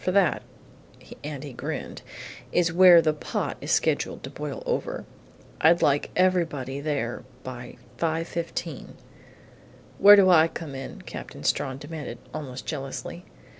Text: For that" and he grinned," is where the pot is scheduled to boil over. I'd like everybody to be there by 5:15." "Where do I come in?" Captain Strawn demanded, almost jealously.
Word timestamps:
For 0.03 0.11
that" 0.13 0.41
and 1.23 1.43
he 1.43 1.53
grinned," 1.53 2.01
is 2.51 2.73
where 2.73 3.03
the 3.03 3.13
pot 3.13 3.57
is 3.61 3.71
scheduled 3.71 4.23
to 4.23 4.31
boil 4.31 4.63
over. 4.65 5.05
I'd 5.61 5.83
like 5.83 6.09
everybody 6.15 6.77
to 6.77 6.79
be 6.79 6.81
there 6.81 7.23
by 7.43 7.75
5:15." 7.99 8.93
"Where 9.99 10.15
do 10.15 10.27
I 10.31 10.47
come 10.47 10.73
in?" 10.73 11.03
Captain 11.03 11.43
Strawn 11.43 11.77
demanded, 11.77 12.17
almost 12.33 12.65
jealously. 12.65 13.25